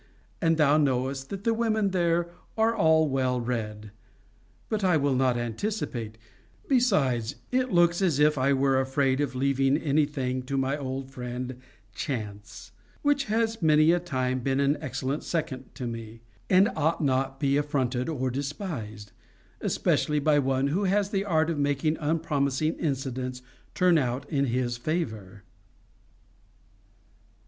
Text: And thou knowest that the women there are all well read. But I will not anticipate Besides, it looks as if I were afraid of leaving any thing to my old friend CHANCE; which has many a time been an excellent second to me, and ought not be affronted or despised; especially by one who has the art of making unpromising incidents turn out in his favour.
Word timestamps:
And 0.41 0.57
thou 0.57 0.79
knowest 0.79 1.29
that 1.29 1.43
the 1.43 1.53
women 1.53 1.91
there 1.91 2.29
are 2.57 2.73
all 2.75 3.07
well 3.07 3.39
read. 3.39 3.91
But 4.67 4.83
I 4.83 4.97
will 4.97 5.13
not 5.13 5.37
anticipate 5.37 6.17
Besides, 6.67 7.35
it 7.51 7.71
looks 7.71 8.01
as 8.01 8.17
if 8.17 8.35
I 8.35 8.51
were 8.51 8.81
afraid 8.81 9.21
of 9.21 9.35
leaving 9.35 9.77
any 9.77 10.07
thing 10.07 10.41
to 10.47 10.57
my 10.57 10.75
old 10.75 11.11
friend 11.11 11.61
CHANCE; 11.93 12.71
which 13.03 13.25
has 13.25 13.61
many 13.61 13.91
a 13.91 13.99
time 13.99 14.39
been 14.39 14.59
an 14.59 14.75
excellent 14.81 15.23
second 15.23 15.65
to 15.75 15.85
me, 15.85 16.21
and 16.49 16.71
ought 16.75 17.03
not 17.03 17.39
be 17.39 17.55
affronted 17.55 18.09
or 18.09 18.31
despised; 18.31 19.11
especially 19.61 20.17
by 20.17 20.39
one 20.39 20.69
who 20.69 20.85
has 20.85 21.11
the 21.11 21.25
art 21.25 21.51
of 21.51 21.59
making 21.59 21.95
unpromising 21.99 22.73
incidents 22.79 23.43
turn 23.75 23.99
out 23.99 24.27
in 24.31 24.45
his 24.45 24.77
favour. 24.77 25.43